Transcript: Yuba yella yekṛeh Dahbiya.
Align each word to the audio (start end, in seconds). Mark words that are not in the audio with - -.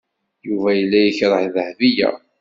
Yuba 0.47 0.69
yella 0.77 0.99
yekṛeh 1.05 1.45
Dahbiya. 1.55 2.09